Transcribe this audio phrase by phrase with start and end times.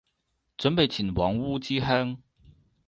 [0.57, 2.17] 準備前往烏之鄉